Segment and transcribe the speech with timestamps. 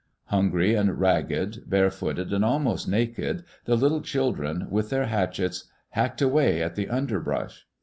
[0.29, 6.59] Hungry and ragged, barefooted and almost naked, the little children, with their hatchets, hacked away
[6.63, 7.67] at the underbrush.